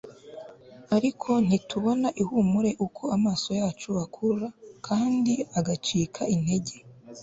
ariko 0.95 1.29
ntitubona 1.45 2.07
ihumure 2.21 2.71
uko 2.85 3.03
amaso 3.17 3.49
yacu 3.61 3.89
akura 4.03 4.47
kandi 4.87 5.33
agacika 5.59 6.21
intege 6.35 6.75